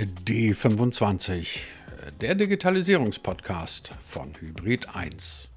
[0.00, 1.58] D25,
[2.22, 5.50] der Digitalisierungspodcast von Hybrid 1.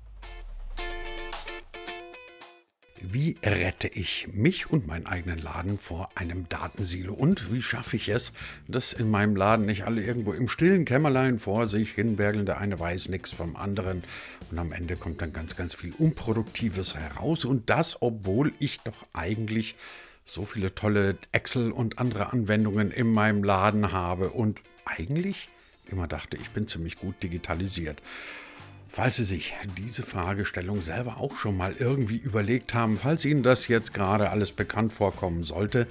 [2.99, 7.14] Wie rette ich mich und meinen eigenen Laden vor einem Datensilo?
[7.14, 8.34] Und wie schaffe ich es,
[8.68, 12.78] dass in meinem Laden nicht alle irgendwo im stillen Kämmerlein vor sich hinbergeln, der eine
[12.78, 14.04] weiß nichts vom anderen
[14.52, 19.05] und am Ende kommt dann ganz, ganz viel Unproduktives heraus und das, obwohl ich doch
[19.14, 19.78] eigentlich
[20.25, 25.50] so viele tolle Excel und andere Anwendungen in meinem Laden habe und eigentlich
[25.89, 28.01] immer dachte, ich bin ziemlich gut digitalisiert.
[28.87, 33.67] Falls Sie sich diese Fragestellung selber auch schon mal irgendwie überlegt haben, falls Ihnen das
[33.67, 35.88] jetzt gerade alles bekannt vorkommen sollte,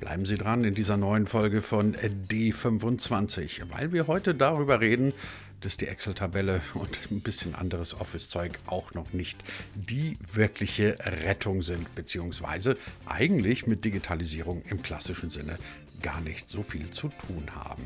[0.00, 5.12] bleiben Sie dran in dieser neuen Folge von D25, weil wir heute darüber reden,
[5.60, 9.42] dass die Excel-Tabelle und ein bisschen anderes Office-Zeug auch noch nicht
[9.74, 12.76] die wirkliche Rettung sind, beziehungsweise
[13.06, 15.58] eigentlich mit Digitalisierung im klassischen Sinne
[16.02, 17.82] gar nicht so viel zu tun haben.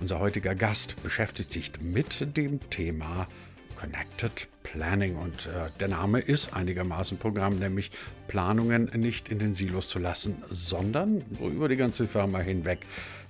[0.00, 3.28] Unser heutiger Gast beschäftigt sich mit dem Thema
[3.76, 7.90] Connected Planning und äh, der Name ist einigermaßen Programm, nämlich
[8.28, 12.80] Planungen nicht in den Silos zu lassen, sondern so über die ganze Firma hinweg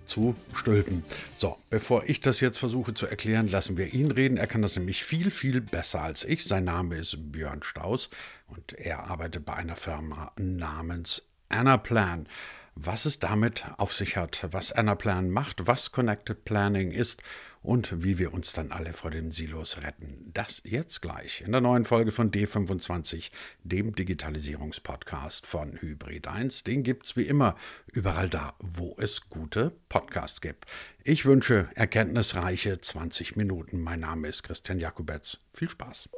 [0.07, 1.05] zu stülpen.
[1.37, 4.37] So, bevor ich das jetzt versuche zu erklären, lassen wir ihn reden.
[4.37, 6.45] Er kann das nämlich viel, viel besser als ich.
[6.45, 8.11] Sein Name ist Björn Staus
[8.47, 12.29] und er arbeitet bei einer Firma namens Anaplan.
[12.77, 17.23] Was es damit auf sich hat, was Anaplan macht, was Connected Planning ist
[17.65, 20.31] und wie wir uns dann alle vor den Silos retten.
[20.34, 23.31] Das jetzt gleich in der neuen Folge von D25,
[23.65, 26.65] dem Digitalisierungspodcast von Hybrid 1.
[26.65, 30.67] Den gibt es wie immer überall da, wo es gute Podcasts gibt.
[31.03, 33.81] Ich wünsche erkenntnisreiche 20 Minuten.
[33.81, 35.39] Mein Name ist Christian Jakubetz.
[35.55, 36.11] Viel Spaß.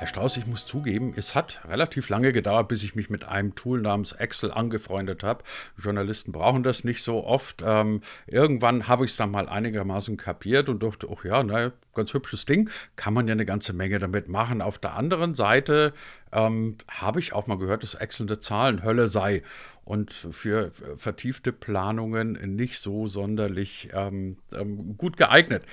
[0.00, 3.54] Herr Strauß, ich muss zugeben, es hat relativ lange gedauert, bis ich mich mit einem
[3.54, 5.44] Tool namens Excel angefreundet habe.
[5.76, 7.62] Journalisten brauchen das nicht so oft.
[7.62, 12.14] Ähm, irgendwann habe ich es dann mal einigermaßen kapiert und dachte, ach ja, naja, ganz
[12.14, 14.62] hübsches Ding, kann man ja eine ganze Menge damit machen.
[14.62, 15.92] Auf der anderen Seite
[16.32, 19.42] ähm, habe ich auch mal gehört, dass Excel eine Zahlenhölle sei
[19.84, 25.66] und für vertiefte Planungen nicht so sonderlich ähm, ähm gut geeignet.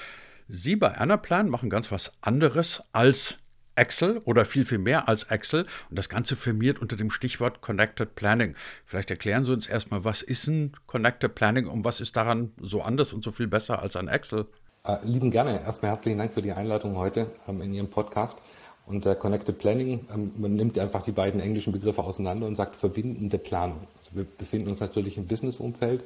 [0.50, 3.40] Sie bei Anaplan machen ganz was anderes als
[3.78, 8.16] Excel oder viel, viel mehr als Excel und das Ganze firmiert unter dem Stichwort Connected
[8.16, 8.56] Planning.
[8.86, 12.82] Vielleicht erklären Sie uns erstmal, was ist ein Connected Planning und was ist daran so
[12.82, 14.48] anders und so viel besser als ein Excel?
[14.84, 15.62] Äh, lieben gerne.
[15.62, 18.40] Erstmal herzlichen Dank für die Einladung heute ähm, in Ihrem Podcast.
[18.86, 22.76] Und äh, Connected Planning, ähm, man nimmt einfach die beiden englischen Begriffe auseinander und sagt
[22.76, 23.86] verbindende Planung.
[24.00, 26.04] Also wir befinden uns natürlich im Business-Umfeld,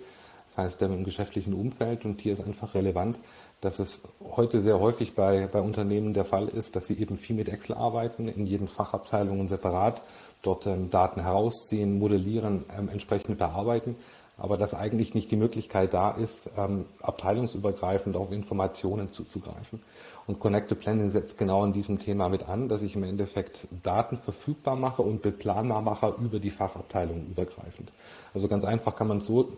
[0.51, 3.17] das heißt im geschäftlichen Umfeld und hier ist einfach relevant,
[3.61, 4.01] dass es
[4.35, 7.75] heute sehr häufig bei, bei Unternehmen der Fall ist, dass sie eben viel mit Excel
[7.75, 10.01] arbeiten, in jeden Fachabteilungen separat,
[10.41, 13.95] dort ähm, Daten herausziehen, modellieren, ähm, entsprechend bearbeiten,
[14.37, 19.81] aber dass eigentlich nicht die Möglichkeit da ist, ähm, abteilungsübergreifend auf Informationen zuzugreifen.
[20.27, 24.17] Und Connected Planning setzt genau an diesem Thema mit an, dass ich im Endeffekt Daten
[24.17, 27.91] verfügbar mache und beplanbar mache über die Fachabteilungen übergreifend.
[28.33, 29.49] Also ganz einfach kann man so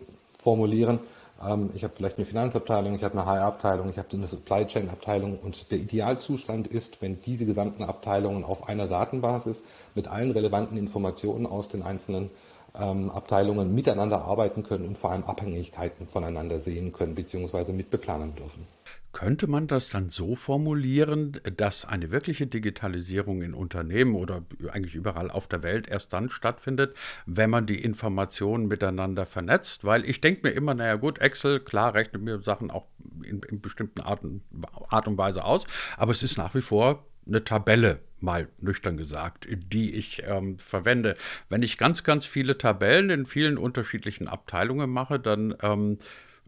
[0.44, 1.00] formulieren,
[1.42, 5.38] ähm, ich habe vielleicht eine Finanzabteilung, ich habe eine HR-Abteilung, ich habe eine Supply Chain-Abteilung
[5.38, 9.62] und der Idealzustand ist, wenn diese gesamten Abteilungen auf einer Datenbasis
[9.94, 12.30] mit allen relevanten Informationen aus den einzelnen
[12.78, 17.72] ähm, Abteilungen miteinander arbeiten können und vor allem Abhängigkeiten voneinander sehen können bzw.
[17.72, 18.66] mitbeplanen dürfen.
[19.14, 25.30] Könnte man das dann so formulieren, dass eine wirkliche Digitalisierung in Unternehmen oder eigentlich überall
[25.30, 29.84] auf der Welt erst dann stattfindet, wenn man die Informationen miteinander vernetzt?
[29.84, 32.88] Weil ich denke mir immer, naja gut, Excel, klar, rechnet mir Sachen auch
[33.22, 34.42] in, in bestimmten Arten,
[34.88, 35.64] Art und Weise aus,
[35.96, 41.14] aber es ist nach wie vor eine Tabelle, mal nüchtern gesagt, die ich ähm, verwende.
[41.48, 45.98] Wenn ich ganz, ganz viele Tabellen in vielen unterschiedlichen Abteilungen mache, dann ähm,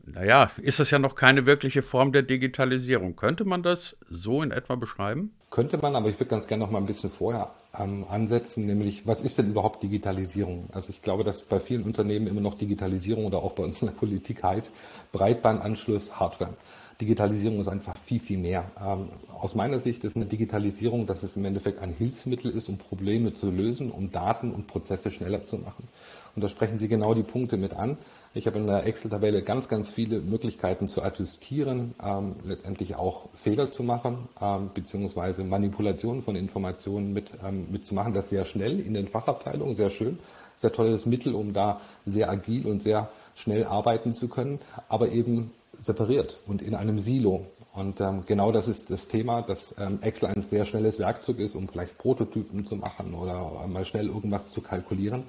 [0.06, 3.16] naja, ist das ja noch keine wirkliche Form der Digitalisierung.
[3.16, 5.32] Könnte man das so in etwa beschreiben?
[5.50, 9.06] Könnte man, aber ich würde ganz gerne noch mal ein bisschen vorher ähm, ansetzen, nämlich
[9.06, 10.68] was ist denn überhaupt Digitalisierung?
[10.72, 13.88] Also ich glaube, dass bei vielen Unternehmen immer noch Digitalisierung oder auch bei uns in
[13.88, 14.72] der Politik heißt
[15.12, 16.54] Breitbandanschluss Hardware.
[17.00, 18.70] Digitalisierung ist einfach viel, viel mehr.
[18.80, 19.08] Ähm,
[19.38, 23.34] aus meiner Sicht ist eine Digitalisierung, dass es im Endeffekt ein Hilfsmittel ist, um Probleme
[23.34, 25.88] zu lösen, um Daten und Prozesse schneller zu machen.
[26.34, 27.98] Und da sprechen Sie genau die Punkte mit an.
[28.36, 33.70] Ich habe in der Excel-Tabelle ganz, ganz viele Möglichkeiten zu adjustieren, ähm, letztendlich auch Fehler
[33.70, 38.12] zu machen, ähm, beziehungsweise Manipulationen von Informationen mit, ähm, mitzumachen.
[38.12, 40.18] Das sehr schnell in den Fachabteilungen, sehr schön,
[40.58, 44.58] sehr tolles Mittel, um da sehr agil und sehr schnell arbeiten zu können,
[44.90, 45.50] aber eben
[45.80, 47.46] separiert und in einem Silo.
[47.72, 51.54] Und ähm, genau das ist das Thema, dass ähm, Excel ein sehr schnelles Werkzeug ist,
[51.54, 55.24] um vielleicht Prototypen zu machen oder mal schnell irgendwas zu kalkulieren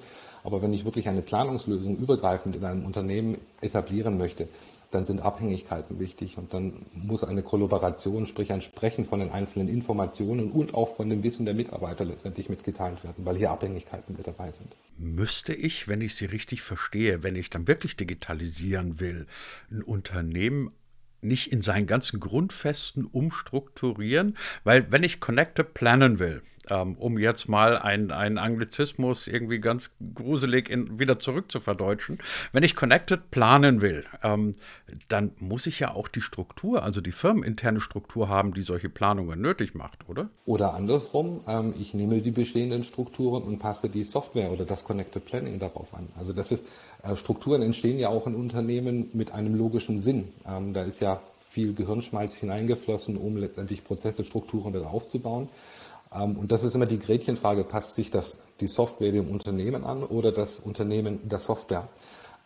[0.48, 4.48] Aber wenn ich wirklich eine Planungslösung übergreifend in einem Unternehmen etablieren möchte,
[4.90, 9.68] dann sind Abhängigkeiten wichtig und dann muss eine Kollaboration, sprich ein Sprechen von den einzelnen
[9.68, 14.26] Informationen und auch von dem Wissen der Mitarbeiter letztendlich mitgeteilt werden, weil hier Abhängigkeiten mit
[14.26, 14.74] dabei sind.
[14.96, 19.26] Müsste ich, wenn ich Sie richtig verstehe, wenn ich dann wirklich digitalisieren will,
[19.70, 20.70] ein Unternehmen
[21.20, 27.78] nicht in seinen ganzen Grundfesten umstrukturieren, weil wenn ich Connected planen will, um jetzt mal
[27.78, 32.18] einen Anglizismus irgendwie ganz gruselig in, wieder zurück zu verdeutschen.
[32.52, 34.54] Wenn ich Connected planen will, ähm,
[35.08, 39.40] dann muss ich ja auch die Struktur, also die firmeninterne Struktur haben, die solche Planungen
[39.40, 40.28] nötig macht, oder?
[40.44, 45.24] Oder andersrum, ähm, ich nehme die bestehenden Strukturen und passe die Software oder das Connected
[45.24, 46.08] Planning darauf an.
[46.18, 46.66] Also das ist,
[47.02, 50.32] äh, Strukturen entstehen ja auch in Unternehmen mit einem logischen Sinn.
[50.46, 55.48] Ähm, da ist ja viel Gehirnschmalz hineingeflossen, um letztendlich Prozesse, Strukturen wieder aufzubauen.
[56.12, 60.02] Ähm, und das ist immer die Gretchenfrage, passt sich das, die Software dem Unternehmen an
[60.02, 61.88] oder das Unternehmen der Software?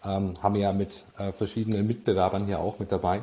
[0.04, 3.22] Ähm, haben wir ja mit äh, verschiedenen Mitbewerbern hier auch mit dabei.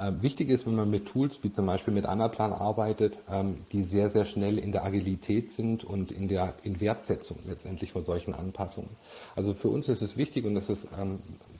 [0.00, 3.82] Ähm, wichtig ist, wenn man mit Tools wie zum Beispiel mit Anaplan arbeitet, ähm, die
[3.82, 8.32] sehr, sehr schnell in der Agilität sind und in der in Wertsetzung letztendlich von solchen
[8.32, 8.90] Anpassungen.
[9.34, 11.18] Also für uns ist es wichtig und das ist ähm,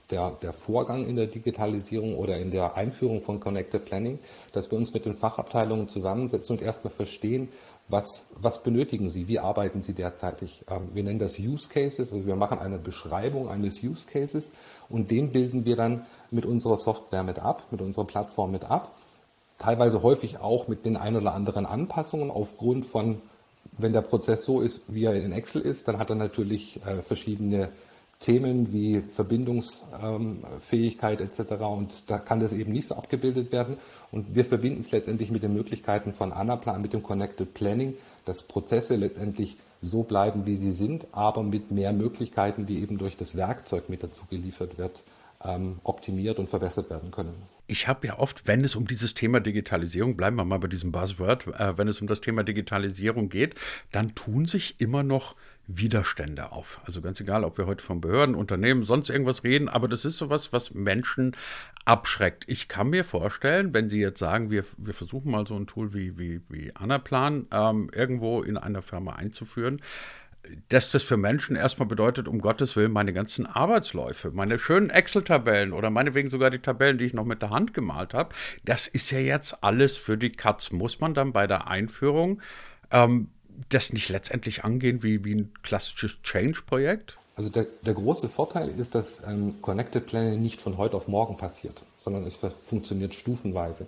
[0.09, 4.19] der, der Vorgang in der Digitalisierung oder in der Einführung von Connected Planning,
[4.53, 7.49] dass wir uns mit den Fachabteilungen zusammensetzen und erstmal verstehen,
[7.89, 9.27] was, was benötigen Sie?
[9.27, 10.63] Wie arbeiten Sie derzeitig?
[10.69, 14.51] Ähm, wir nennen das Use Cases, also wir machen eine Beschreibung eines Use Cases
[14.89, 18.95] und den bilden wir dann mit unserer Software mit ab, mit unserer Plattform mit ab.
[19.57, 23.21] Teilweise häufig auch mit den ein oder anderen Anpassungen aufgrund von,
[23.77, 27.01] wenn der Prozess so ist, wie er in Excel ist, dann hat er natürlich äh,
[27.01, 27.69] verschiedene
[28.19, 31.39] Themen wie Verbindungsfähigkeit etc.
[31.61, 33.77] Und da kann das eben nicht so abgebildet werden.
[34.11, 37.95] Und wir verbinden es letztendlich mit den Möglichkeiten von Anaplan, mit dem Connected Planning,
[38.25, 43.15] dass Prozesse letztendlich so bleiben, wie sie sind, aber mit mehr Möglichkeiten, die eben durch
[43.15, 45.01] das Werkzeug mit dazu geliefert wird,
[45.43, 47.35] ähm, optimiert und verbessert werden können.
[47.69, 50.91] Ich habe ja oft, wenn es um dieses Thema Digitalisierung, bleiben wir mal bei diesem
[50.91, 53.53] Buzzword, äh, wenn es um das Thema Digitalisierung geht,
[53.91, 55.35] dann tun sich immer noch
[55.67, 56.81] Widerstände auf.
[56.85, 60.17] Also ganz egal, ob wir heute von Behörden, Unternehmen, sonst irgendwas reden, aber das ist
[60.17, 61.35] sowas, was Menschen
[61.85, 62.45] abschreckt.
[62.47, 65.93] Ich kann mir vorstellen, wenn Sie jetzt sagen, wir, wir versuchen mal so ein Tool
[65.93, 69.79] wie, wie, wie Anaplan ähm, irgendwo in einer Firma einzuführen,
[70.69, 75.73] dass das für Menschen erstmal bedeutet, um Gottes Willen, meine ganzen Arbeitsläufe, meine schönen Excel-Tabellen
[75.73, 78.33] oder meinetwegen sogar die Tabellen, die ich noch mit der Hand gemalt habe,
[78.63, 80.71] das ist ja jetzt alles für die Katz.
[80.71, 82.41] Muss man dann bei der Einführung
[82.91, 83.29] ähm,
[83.69, 87.17] das nicht letztendlich angehen wie, wie ein klassisches Change-Projekt?
[87.35, 91.37] Also der, der, große Vorteil ist, dass ähm, Connected Planning nicht von heute auf morgen
[91.37, 93.87] passiert, sondern es funktioniert stufenweise.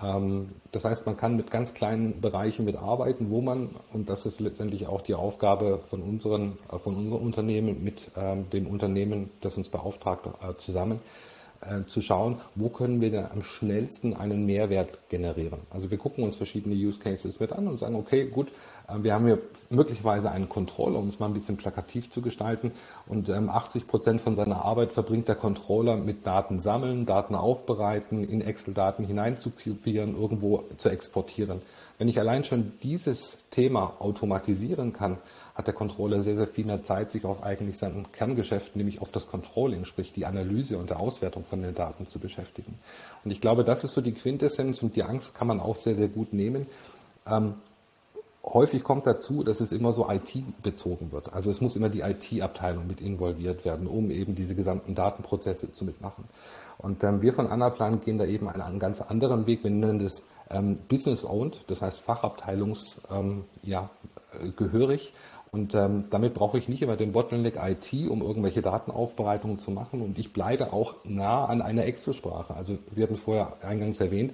[0.00, 4.40] Ähm, das heißt, man kann mit ganz kleinen Bereichen mitarbeiten, wo man, und das ist
[4.40, 9.56] letztendlich auch die Aufgabe von unseren, äh, von unserem Unternehmen mit ähm, dem Unternehmen, das
[9.56, 11.00] uns beauftragt, äh, zusammen,
[11.60, 15.60] äh, zu schauen, wo können wir denn am schnellsten einen Mehrwert generieren.
[15.70, 18.48] Also wir gucken uns verschiedene Use Cases mit an und sagen, okay, gut,
[19.00, 19.38] wir haben hier
[19.70, 22.72] möglicherweise einen Controller, um es mal ein bisschen plakativ zu gestalten.
[23.06, 28.24] Und 80 ähm, Prozent von seiner Arbeit verbringt der Controller mit Daten sammeln, Daten aufbereiten,
[28.24, 31.62] in Excel-Daten hineinzukopieren, irgendwo zu exportieren.
[31.98, 35.18] Wenn ich allein schon dieses Thema automatisieren kann,
[35.54, 39.12] hat der Controller sehr, sehr viel mehr Zeit, sich auf eigentlich sein Kerngeschäft, nämlich auf
[39.12, 42.78] das Controlling, sprich die Analyse und der Auswertung von den Daten zu beschäftigen.
[43.24, 45.94] Und ich glaube, das ist so die Quintessenz und die Angst kann man auch sehr,
[45.94, 46.66] sehr gut nehmen.
[48.44, 51.32] Häufig kommt dazu, dass es immer so IT-bezogen wird.
[51.32, 55.84] Also es muss immer die IT-Abteilung mit involviert werden, um eben diese gesamten Datenprozesse zu
[55.84, 56.24] mitmachen.
[56.78, 59.62] Und ähm, wir von Anaplan gehen da eben einen, einen ganz anderen Weg.
[59.62, 63.04] Wir nennen das ähm, Business-Owned, das heißt Fachabteilungsgehörig.
[63.12, 63.90] Ähm, ja,
[64.40, 64.52] äh,
[65.54, 70.00] und ähm, damit brauche ich nicht immer den Bottleneck IT, um irgendwelche Datenaufbereitungen zu machen.
[70.00, 72.54] Und ich bleibe auch nah an einer Excel-Sprache.
[72.54, 74.32] Also Sie hatten es vorher eingangs erwähnt,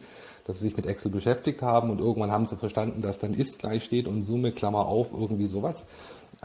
[0.49, 3.59] dass Sie sich mit Excel beschäftigt haben und irgendwann haben Sie verstanden, dass dann ist
[3.59, 5.85] gleich steht und Summe, Klammer auf, irgendwie sowas.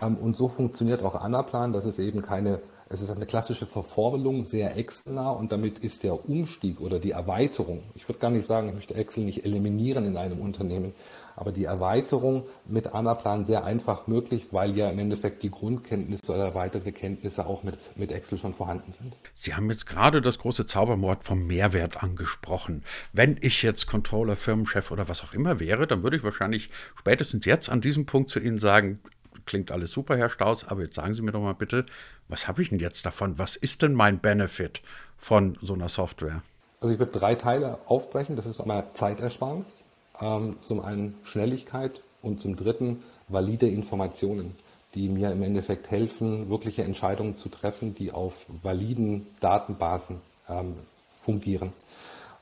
[0.02, 2.60] Ähm, und so funktioniert auch Anaplan, dass es eben keine
[2.94, 7.84] es ist eine klassische Verformelung, sehr Excel-nah und damit ist der Umstieg oder die Erweiterung,
[7.96, 10.94] ich würde gar nicht sagen, ich möchte Excel nicht eliminieren in einem Unternehmen,
[11.36, 16.46] aber die Erweiterung mit Anaplan sehr einfach möglich, weil ja im Endeffekt die Grundkenntnisse oder
[16.46, 19.18] erweiterte Kenntnisse auch mit, mit Excel schon vorhanden sind.
[19.34, 22.84] Sie haben jetzt gerade das große Zauberwort vom Mehrwert angesprochen.
[23.12, 27.46] Wenn ich jetzt Controller, Firmenchef oder was auch immer wäre, dann würde ich wahrscheinlich spätestens
[27.46, 29.00] jetzt an diesem Punkt zu Ihnen sagen,
[29.46, 31.86] klingt alles super, Herr Staus, aber jetzt sagen Sie mir doch mal bitte,
[32.28, 33.38] was habe ich denn jetzt davon?
[33.38, 34.82] Was ist denn mein Benefit
[35.18, 36.42] von so einer Software?
[36.82, 38.36] Also ich würde drei Teile aufbrechen.
[38.36, 39.82] Das ist einmal Zeitersparnis,
[40.20, 44.56] ähm, zum einen Schnelligkeit und zum dritten valide Informationen.
[44.96, 50.76] die mir im Endeffekt helfen, wirkliche Entscheidungen zu treffen, die auf validen Datenbasen ähm,
[51.20, 51.74] fungieren.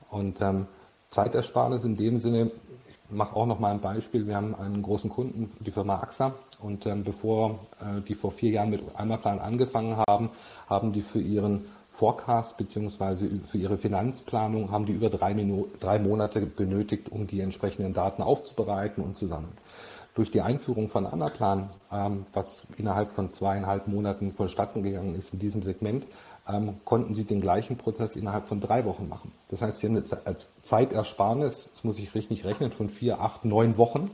[0.10, 0.68] Und ähm,
[1.10, 2.52] Zeitersparnis in dem Sinne,
[2.90, 4.28] ich mache auch noch mal ein Beispiel.
[4.28, 6.34] Wir haben einen großen Kunden, die Firma AXA.
[6.62, 10.30] Und ähm, bevor äh, die vor vier Jahren mit Einmalplan angefangen haben,
[10.68, 13.28] haben die für ihren Forecast bzw.
[13.46, 15.36] für ihre Finanzplanung haben die über drei,
[15.80, 19.58] drei Monate benötigt, um die entsprechenden Daten aufzubereiten und zu sammeln.
[20.16, 25.40] Durch die Einführung von Anaplan, ähm, was innerhalb von zweieinhalb Monaten vonstatten gegangen ist in
[25.40, 26.06] diesem Segment,
[26.50, 29.32] ähm, konnten sie den gleichen Prozess innerhalb von drei Wochen machen.
[29.50, 33.46] Das heißt, sie haben eine äh, Zeitersparnis, das muss ich richtig rechnen, von vier, acht,
[33.46, 34.12] neun Wochen,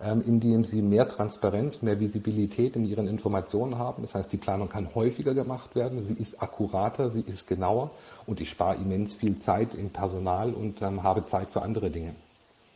[0.00, 4.02] indem sie mehr Transparenz, mehr Visibilität in ihren Informationen haben.
[4.02, 7.90] Das heißt, die Planung kann häufiger gemacht werden, sie ist akkurater, sie ist genauer
[8.26, 12.14] und ich spare immens viel Zeit im Personal und ähm, habe Zeit für andere Dinge.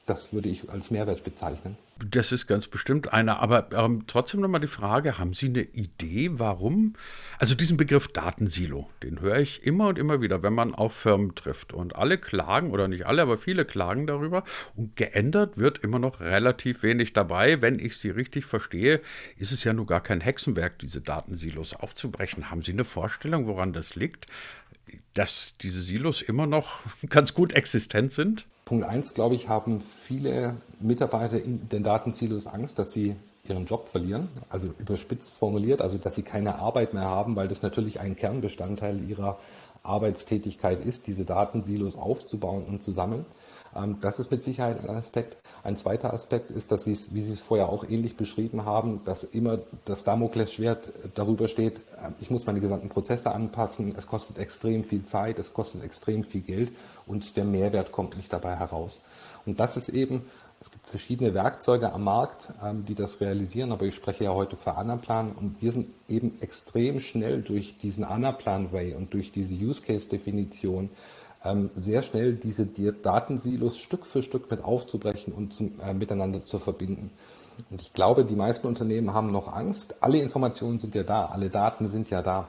[0.07, 1.78] Das würde ich als Mehrwert bezeichnen.
[1.98, 3.40] Das ist ganz bestimmt einer.
[3.40, 6.94] Aber ähm, trotzdem nochmal die Frage: Haben Sie eine Idee, warum?
[7.38, 11.34] Also, diesen Begriff Datensilo, den höre ich immer und immer wieder, wenn man auf Firmen
[11.34, 11.72] trifft.
[11.72, 14.42] Und alle klagen, oder nicht alle, aber viele klagen darüber.
[14.74, 17.62] Und geändert wird immer noch relativ wenig dabei.
[17.62, 19.00] Wenn ich Sie richtig verstehe,
[19.38, 22.50] ist es ja nur gar kein Hexenwerk, diese Datensilos aufzubrechen.
[22.50, 24.26] Haben Sie eine Vorstellung, woran das liegt?
[25.14, 26.68] Dass diese Silos immer noch
[27.09, 28.47] ganz gut existent sind?
[28.64, 33.16] Punkt 1, glaube ich, haben viele Mitarbeiter in den Datensilos Angst, dass sie
[33.49, 34.28] ihren Job verlieren.
[34.49, 39.09] Also überspitzt formuliert, also dass sie keine Arbeit mehr haben, weil das natürlich ein Kernbestandteil
[39.09, 39.38] ihrer
[39.83, 43.26] Arbeitstätigkeit ist, diese Datensilos aufzubauen und zu sammeln.
[43.75, 45.37] Ähm, das ist mit Sicherheit ein Aspekt.
[45.62, 49.00] Ein zweiter Aspekt ist, dass Sie es, wie Sie es vorher auch ähnlich beschrieben haben,
[49.04, 54.38] dass immer das Damoklesschwert darüber steht, äh, ich muss meine gesamten Prozesse anpassen, es kostet
[54.38, 56.73] extrem viel Zeit, es kostet extrem viel Geld
[57.07, 59.02] und der Mehrwert kommt nicht dabei heraus.
[59.47, 60.25] Und das ist eben,
[60.61, 64.57] es gibt verschiedene Werkzeuge am Markt, ähm, die das realisieren, aber ich spreche ja heute
[64.57, 70.85] für Anaplan und wir sind eben extrem schnell durch diesen Anaplan-Way und durch diese Use-Case-Definition
[70.85, 70.90] ähm,
[71.76, 77.10] sehr schnell diese Datensilos Stück für Stück mit aufzubrechen und zum, äh, miteinander zu verbinden.
[77.70, 80.02] Und ich glaube, die meisten Unternehmen haben noch Angst.
[80.02, 82.48] Alle Informationen sind ja da, alle Daten sind ja da.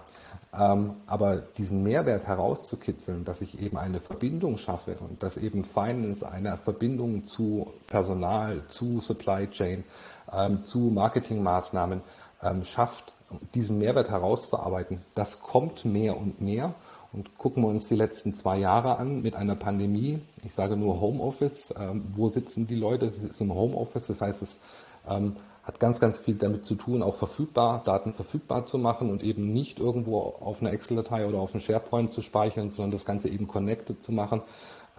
[0.58, 6.28] Ähm, aber diesen Mehrwert herauszukitzeln, dass ich eben eine Verbindung schaffe und dass eben Finance
[6.28, 9.84] eine Verbindung zu Personal, zu Supply Chain,
[10.32, 12.02] ähm, zu Marketingmaßnahmen
[12.42, 13.14] ähm, schafft,
[13.54, 16.74] diesen Mehrwert herauszuarbeiten, das kommt mehr und mehr.
[17.16, 20.20] Und gucken wir uns die letzten zwei Jahre an mit einer Pandemie.
[20.44, 21.74] Ich sage nur Homeoffice.
[21.80, 23.08] Ähm, wo sitzen die Leute?
[23.08, 24.08] Sie sitzen im Homeoffice.
[24.08, 24.60] Das heißt, es
[25.08, 29.24] ähm, hat ganz, ganz viel damit zu tun, auch verfügbar, Daten verfügbar zu machen und
[29.24, 33.30] eben nicht irgendwo auf einer Excel-Datei oder auf einem SharePoint zu speichern, sondern das Ganze
[33.30, 34.42] eben connected zu machen.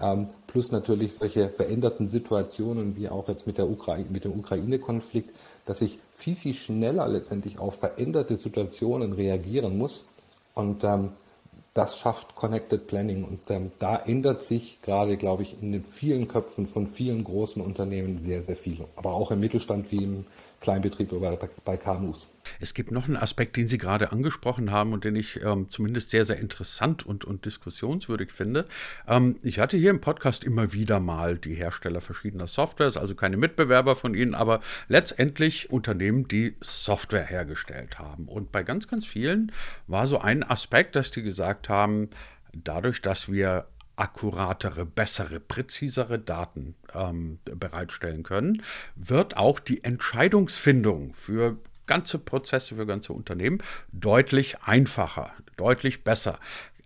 [0.00, 5.34] Ähm, plus natürlich solche veränderten Situationen, wie auch jetzt mit, der Ukraine, mit dem Ukraine-Konflikt,
[5.66, 10.06] dass ich viel, viel schneller letztendlich auf veränderte Situationen reagieren muss.
[10.54, 11.10] Und ähm,
[11.76, 13.24] das schafft Connected Planning.
[13.24, 17.60] Und ähm, da ändert sich gerade, glaube ich, in den vielen Köpfen von vielen großen
[17.60, 18.86] Unternehmen sehr, sehr viel.
[18.96, 20.24] Aber auch im Mittelstand wie im
[20.66, 22.26] Kleinbetrieb oder bei, KMUs.
[22.58, 26.10] Es gibt noch einen Aspekt, den Sie gerade angesprochen haben und den ich ähm, zumindest
[26.10, 28.64] sehr, sehr interessant und, und diskussionswürdig finde.
[29.06, 33.36] Ähm, ich hatte hier im Podcast immer wieder mal die Hersteller verschiedener Softwares, also keine
[33.36, 34.58] Mitbewerber von Ihnen, aber
[34.88, 38.26] letztendlich Unternehmen, die Software hergestellt haben.
[38.26, 39.52] Und bei ganz, ganz vielen
[39.86, 42.10] war so ein Aspekt, dass die gesagt haben,
[42.52, 48.62] dadurch, dass wir akkuratere, bessere, präzisere Daten ähm, bereitstellen können,
[48.94, 53.62] wird auch die Entscheidungsfindung für ganze Prozesse, für ganze Unternehmen
[53.92, 56.38] deutlich einfacher, deutlich besser.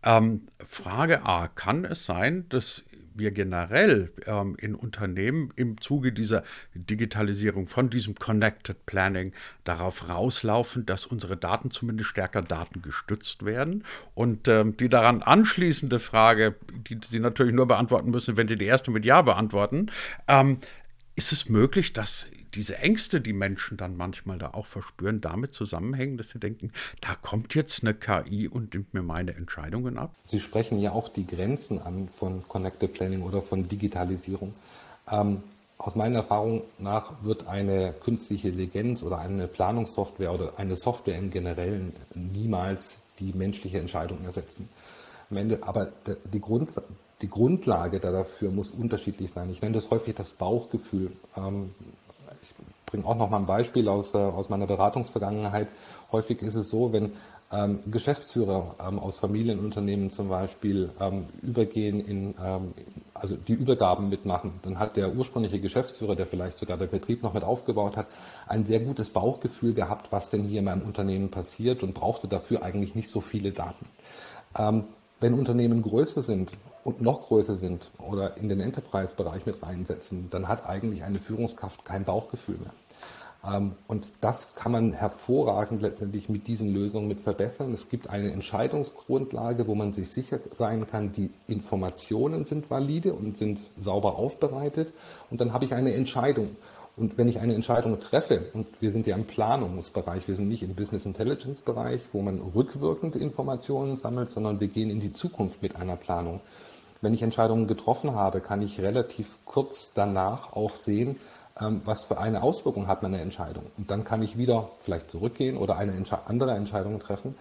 [0.03, 2.85] Ähm, Frage A, kann es sein, dass
[3.21, 6.43] wir generell ähm, in Unternehmen im Zuge dieser
[6.75, 9.33] Digitalisierung, von diesem Connected Planning
[9.65, 13.85] darauf rauslaufen, dass unsere Daten zumindest stärker datengestützt werden.
[14.15, 16.57] Und ähm, die daran anschließende Frage,
[16.89, 19.87] die Sie natürlich nur beantworten müssen, wenn Sie die erste mit Ja beantworten,
[20.27, 20.59] ähm,
[21.15, 26.17] ist es möglich, dass diese Ängste, die Menschen dann manchmal da auch verspüren, damit zusammenhängen,
[26.17, 30.15] dass sie denken, da kommt jetzt eine KI und nimmt mir meine Entscheidungen ab?
[30.25, 34.55] Sie sprechen ja auch die Grenzen an von Connected Planning oder von Digitalisierung.
[35.11, 35.43] Ähm,
[35.81, 41.31] aus meiner Erfahrung nach wird eine künstliche Intelligenz oder eine Planungssoftware oder eine Software im
[41.31, 44.69] Generellen niemals die menschliche Entscheidung ersetzen.
[45.31, 45.91] Am Ende, aber
[46.33, 46.71] die, Grund,
[47.23, 49.49] die Grundlage dafür muss unterschiedlich sein.
[49.49, 51.13] Ich nenne das häufig das Bauchgefühl.
[51.35, 51.71] Ähm,
[52.91, 55.69] bringe auch noch mal ein Beispiel aus, äh, aus meiner Beratungsvergangenheit.
[56.13, 57.13] Häufig ist es so, wenn
[57.53, 62.75] ähm, Geschäftsführer ähm, aus Familienunternehmen zum Beispiel ähm, übergehen in, ähm,
[63.13, 67.35] also die Übergaben mitmachen, dann hat der ursprüngliche Geschäftsführer, der vielleicht sogar der Betrieb noch
[67.35, 68.07] mit aufgebaut hat,
[68.47, 72.63] ein sehr gutes Bauchgefühl gehabt, was denn hier in meinem Unternehmen passiert und brauchte dafür
[72.63, 73.87] eigentlich nicht so viele Daten.
[75.21, 76.51] Wenn Unternehmen größer sind
[76.83, 81.85] und noch größer sind oder in den Enterprise-Bereich mit reinsetzen, dann hat eigentlich eine Führungskraft
[81.85, 82.73] kein Bauchgefühl mehr.
[83.45, 87.73] Ähm, und das kann man hervorragend letztendlich mit diesen Lösungen mit verbessern.
[87.75, 93.37] Es gibt eine Entscheidungsgrundlage, wo man sich sicher sein kann, die Informationen sind valide und
[93.37, 94.93] sind sauber aufbereitet.
[95.31, 96.57] Und dann habe ich eine Entscheidung.
[96.97, 100.63] Und wenn ich eine Entscheidung treffe, und wir sind ja im Planungsbereich, wir sind nicht
[100.63, 105.63] im Business Intelligence Bereich, wo man rückwirkend Informationen sammelt, sondern wir gehen in die Zukunft
[105.63, 106.41] mit einer Planung.
[107.01, 111.17] Wenn ich Entscheidungen getroffen habe, kann ich relativ kurz danach auch sehen,
[111.85, 113.65] was für eine Auswirkung hat meine Entscheidung.
[113.77, 115.93] Und dann kann ich wieder vielleicht zurückgehen oder eine
[116.27, 117.35] andere Entscheidung treffen.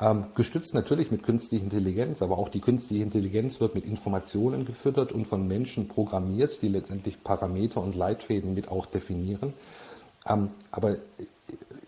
[0.00, 5.12] Ähm, gestützt natürlich mit künstlicher Intelligenz, aber auch die künstliche Intelligenz wird mit Informationen gefüttert
[5.12, 9.52] und von Menschen programmiert, die letztendlich Parameter und Leitfäden mit auch definieren.
[10.26, 10.96] Ähm, aber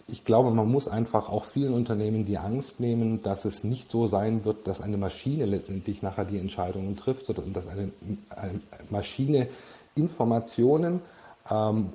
[0.06, 4.06] ich glaube, man muss einfach auch vielen Unternehmen die Angst nehmen, dass es nicht so
[4.06, 7.90] sein wird, dass eine Maschine letztendlich nachher die Entscheidungen trifft, sondern dass eine,
[8.90, 9.48] Maschine
[9.94, 11.00] Informationen ähm,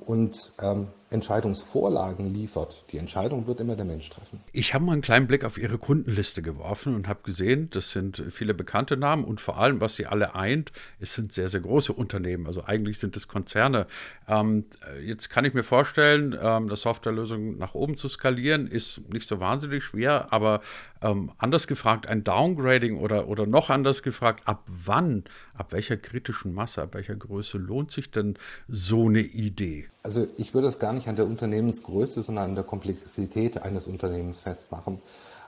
[0.06, 2.84] und ähm, Entscheidungsvorlagen liefert.
[2.92, 4.42] Die Entscheidung wird immer der Mensch treffen.
[4.51, 8.24] Ich habe mal einen kleinen Blick auf Ihre Kundenliste geworfen und habe gesehen, das sind
[8.30, 11.94] viele bekannte Namen und vor allem, was sie alle eint, es sind sehr, sehr große
[11.94, 12.46] Unternehmen.
[12.46, 13.88] Also eigentlich sind es Konzerne.
[14.28, 14.66] Ähm,
[15.04, 19.39] jetzt kann ich mir vorstellen, ähm, eine Softwarelösung nach oben zu skalieren, ist nicht so
[19.39, 20.62] wahnsinnig schwer, aber
[21.01, 25.24] ähm, anders gefragt, ein Downgrading oder, oder noch anders gefragt, ab wann,
[25.56, 28.38] ab welcher kritischen Masse, ab welcher Größe lohnt sich denn
[28.68, 29.88] so eine Idee?
[30.04, 34.39] Also ich würde es gar nicht an der Unternehmensgröße, sondern an der Komplexität eines Unternehmens
[34.39, 35.00] festmachen.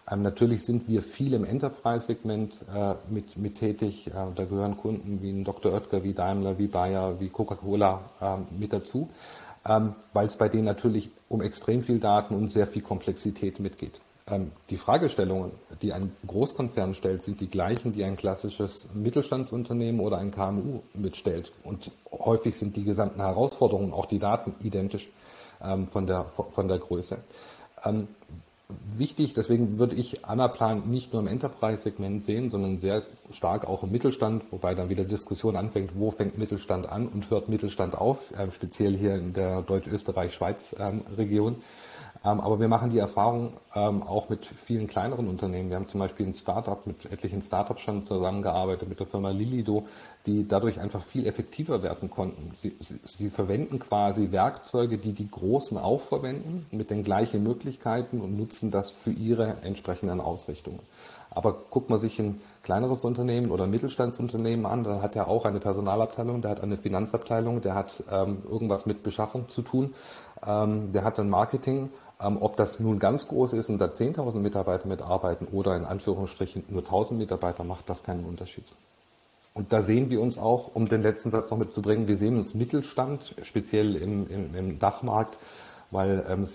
[0.10, 4.08] Ähm, natürlich sind wir viel im Enterprise-Segment äh, mit, mit tätig.
[4.08, 5.74] Äh, da gehören Kunden wie ein Dr.
[5.74, 9.10] Oetker, wie Daimler, wie Bayer, wie Coca-Cola äh, mit dazu,
[9.68, 14.02] ähm, weil es bei denen natürlich um extrem viel Daten und sehr viel Komplexität mitgeht.
[14.28, 20.18] Ähm, die Fragestellungen, die ein Großkonzern stellt, sind die gleichen, die ein klassisches Mittelstandsunternehmen oder
[20.18, 21.52] ein KMU mitstellt.
[21.64, 25.10] Und häufig sind die gesamten Herausforderungen, auch die Daten, identisch
[25.88, 27.24] von, der, von der Größe.
[27.84, 28.08] Ähm,
[28.96, 33.92] wichtig, deswegen würde ich Anaplan nicht nur im Enterprise-Segment sehen, sondern sehr stark auch im
[33.92, 38.50] Mittelstand, wobei dann wieder Diskussion anfängt, wo fängt Mittelstand an und hört Mittelstand auf, äh,
[38.52, 41.58] speziell hier in der Deutsch-Österreich-Schweiz-Region.
[42.24, 45.70] Ähm, aber wir machen die Erfahrung ähm, auch mit vielen kleineren Unternehmen.
[45.70, 49.88] Wir haben zum Beispiel ein Startup mit etlichen Startups schon zusammengearbeitet mit der Firma Lilido,
[50.28, 52.52] die dadurch einfach viel effektiver werden konnten.
[52.56, 58.22] Sie, sie, sie verwenden quasi Werkzeuge, die die Großen auch verwenden, mit den gleichen Möglichkeiten
[58.22, 60.82] und nutzen das für ihre entsprechenden Ausrichtungen.
[61.34, 65.46] Aber guckt man sich ein kleineres Unternehmen oder ein Mittelstandsunternehmen an, dann hat er auch
[65.46, 69.94] eine Personalabteilung, der hat eine Finanzabteilung, der hat ähm, irgendwas mit Beschaffung zu tun,
[70.46, 71.90] ähm, der hat ein Marketing
[72.22, 76.84] ob das nun ganz groß ist und da 10.000 Mitarbeiter mitarbeiten oder in Anführungsstrichen nur
[76.84, 78.66] 1.000 Mitarbeiter, macht das keinen Unterschied.
[79.54, 82.54] Und da sehen wir uns auch, um den letzten Satz noch mitzubringen, wir sehen uns
[82.54, 85.38] Mittelstand, speziell im, im, im Dachmarkt,
[85.90, 86.48] weil ähm,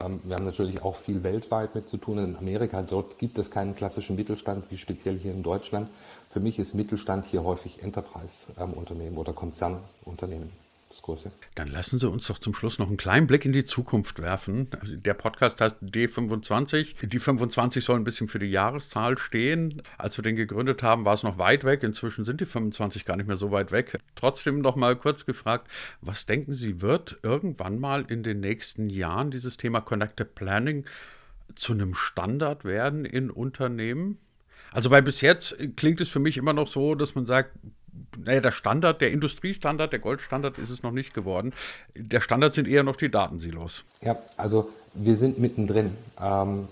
[0.00, 2.18] ähm, wir haben natürlich auch viel weltweit mit zu tun.
[2.18, 5.88] In Amerika, dort gibt es keinen klassischen Mittelstand, wie speziell hier in Deutschland.
[6.28, 10.50] Für mich ist Mittelstand hier häufig Enterprise-Unternehmen oder Konzernunternehmen
[10.90, 11.30] das.
[11.54, 14.66] Dann lassen Sie uns doch zum Schluss noch einen kleinen Blick in die Zukunft werfen.
[14.80, 17.06] Also der Podcast heißt D25.
[17.06, 19.82] Die 25 soll ein bisschen für die Jahreszahl stehen.
[19.98, 21.82] Als wir den gegründet haben, war es noch weit weg.
[21.82, 23.98] Inzwischen sind die 25 gar nicht mehr so weit weg.
[24.16, 25.68] Trotzdem noch mal kurz gefragt,
[26.00, 30.84] was denken Sie, wird irgendwann mal in den nächsten Jahren dieses Thema Connected Planning
[31.54, 34.18] zu einem Standard werden in Unternehmen?
[34.72, 37.52] Also, weil bis jetzt klingt es für mich immer noch so, dass man sagt,
[38.16, 41.52] naja, der Standard, der Industriestandard, der Goldstandard ist es noch nicht geworden.
[41.94, 43.84] Der Standard sind eher noch die Datensilos.
[44.02, 45.96] Ja, also wir sind mittendrin.
[46.20, 46.68] Ähm,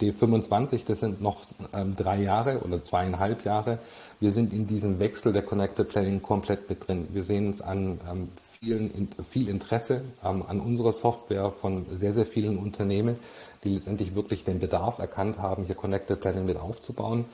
[0.00, 3.78] D25, das sind noch ähm, drei Jahre oder zweieinhalb Jahre.
[4.20, 7.08] Wir sind in diesem Wechsel der Connected Planning komplett mit drin.
[7.12, 8.28] Wir sehen es an ähm,
[8.60, 13.16] vielen, viel Interesse ähm, an unserer Software von sehr, sehr vielen Unternehmen,
[13.64, 17.24] die letztendlich wirklich den Bedarf erkannt haben, hier Connected Planning mit aufzubauen.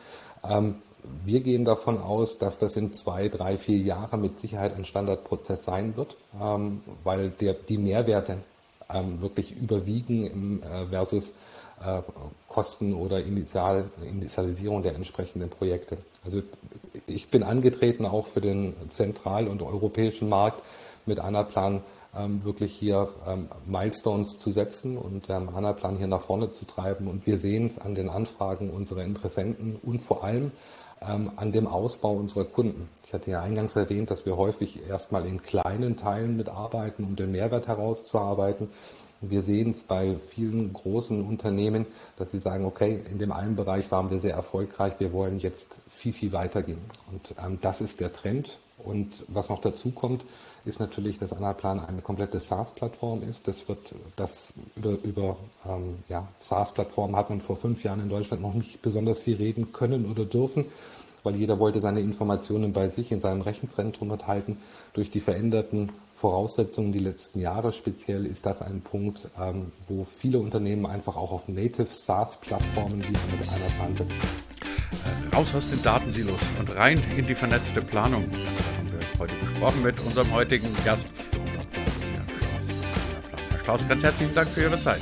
[1.04, 4.84] Ähm, wir gehen davon aus, dass das in zwei, drei, vier Jahren mit Sicherheit ein
[4.84, 8.38] Standardprozess sein wird, ähm, weil der, die Mehrwerte
[8.92, 11.34] ähm, wirklich überwiegen im, äh, versus
[11.84, 12.02] äh,
[12.48, 15.98] Kosten oder Initial, Initialisierung der entsprechenden Projekte.
[16.24, 16.42] Also
[17.06, 20.62] ich bin angetreten auch für den zentral- und europäischen Markt
[21.06, 21.82] mit Anaplan
[22.16, 27.06] ähm, wirklich hier ähm, Milestones zu setzen und den HANA-Plan hier nach vorne zu treiben.
[27.06, 30.50] Und wir sehen es an den Anfragen unserer Interessenten und vor allem
[31.06, 32.88] ähm, an dem Ausbau unserer Kunden.
[33.06, 37.32] Ich hatte ja eingangs erwähnt, dass wir häufig erstmal in kleinen Teilen mitarbeiten, um den
[37.32, 38.68] Mehrwert herauszuarbeiten.
[39.22, 41.86] Wir sehen es bei vielen großen Unternehmen,
[42.16, 45.80] dass sie sagen, okay, in dem einen Bereich waren wir sehr erfolgreich, wir wollen jetzt
[45.90, 46.80] viel, viel weitergehen.
[47.10, 48.58] Und ähm, das ist der Trend.
[48.78, 50.24] Und was noch dazu kommt,
[50.64, 53.48] ist natürlich, dass Anaplan eine komplette SaaS-Plattform ist.
[53.48, 58.42] Das wird das über, über ähm, ja, SaaS-Plattformen hat man vor fünf Jahren in Deutschland
[58.42, 60.66] noch nicht besonders viel reden können oder dürfen,
[61.22, 64.58] weil jeder wollte seine Informationen bei sich in seinem Rechenzentrum enthalten.
[64.92, 70.38] Durch die veränderten Voraussetzungen die letzten Jahre speziell ist das ein Punkt, ähm, wo viele
[70.38, 74.50] Unternehmen einfach auch auf Native SaaS-Plattformen wie mit Anaplan setzen.
[75.34, 78.24] Raus aus den Datensilos und rein in die vernetzte Planung
[79.20, 81.06] heute gesprochen mit unserem heutigen Gast,
[83.50, 83.86] Herr Strauß.
[83.86, 85.00] Ganz herzlichen Dank für Ihre Zeit.